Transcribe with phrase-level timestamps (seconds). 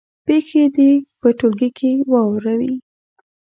[0.25, 2.73] پېښې دې په ټولګي کې واوروي.